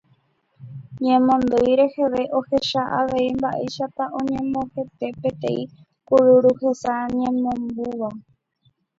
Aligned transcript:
Ñemondýi 1.05 1.71
reheve 1.79 2.23
ohecha 2.39 2.81
avei 2.99 3.27
mba'éichapa 3.37 4.03
oñembohete 4.19 5.07
peteĩ 5.21 5.61
kururu 6.07 6.51
hesa 6.61 6.93
ñemombúva. 7.19 8.09